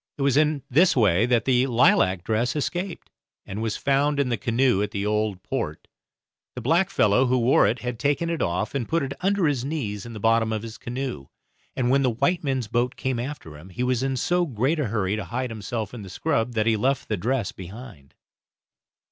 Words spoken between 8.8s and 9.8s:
put it under his